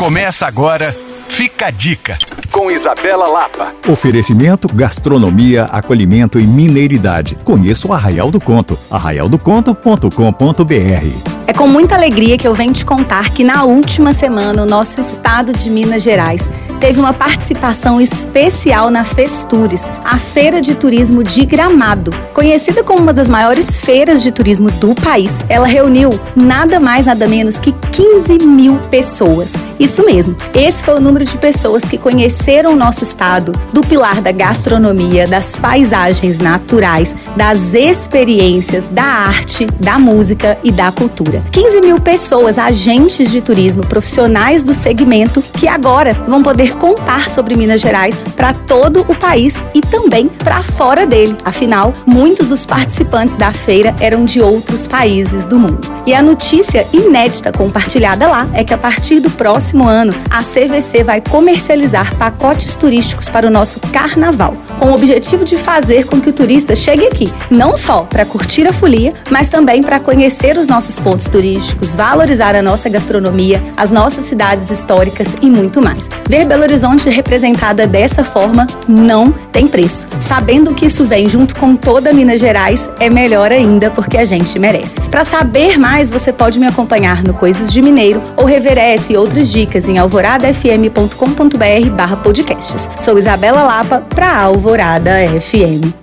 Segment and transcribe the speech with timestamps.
[0.00, 0.96] Começa agora,
[1.28, 2.16] fica a dica,
[2.50, 3.74] com Isabela Lapa.
[3.86, 7.36] Oferecimento, gastronomia, acolhimento e mineiridade.
[7.44, 11.29] Conheça o Arraial do Conto, arraialdoconto.com.br.
[11.50, 15.00] É com muita alegria que eu venho te contar que na última semana o nosso
[15.00, 16.48] estado de Minas Gerais
[16.80, 22.10] teve uma participação especial na Festures, a Feira de Turismo de Gramado.
[22.32, 27.26] Conhecida como uma das maiores feiras de turismo do país, ela reuniu nada mais nada
[27.26, 29.52] menos que 15 mil pessoas.
[29.78, 34.22] Isso mesmo, esse foi o número de pessoas que conheceram o nosso estado do pilar
[34.22, 41.39] da gastronomia, das paisagens naturais, das experiências, da arte, da música e da cultura.
[41.52, 47.56] 15 mil pessoas, agentes de turismo, profissionais do segmento, que agora vão poder contar sobre
[47.56, 51.36] Minas Gerais para todo o país e também para fora dele.
[51.44, 55.80] Afinal, muitos dos participantes da feira eram de outros países do mundo.
[56.06, 61.04] E a notícia inédita compartilhada lá é que a partir do próximo ano, a CVC
[61.04, 66.30] vai comercializar pacotes turísticos para o nosso carnaval, com o objetivo de fazer com que
[66.30, 70.66] o turista chegue aqui, não só para curtir a folia, mas também para conhecer os
[70.66, 76.08] nossos pontos turísticos, valorizar a nossa gastronomia, as nossas cidades históricas e muito mais.
[76.28, 80.06] Ver Belo Horizonte representada dessa forma não tem preço.
[80.20, 84.58] Sabendo que isso vem junto com toda Minas Gerais, é melhor ainda porque a gente
[84.58, 85.00] merece.
[85.10, 89.88] Para saber mais, você pode me acompanhar no Coisas de Mineiro ou reveresse outras dicas
[89.88, 92.90] em alvoradafm.com.br/podcasts.
[93.00, 95.99] Sou Isabela Lapa para Alvorada FM.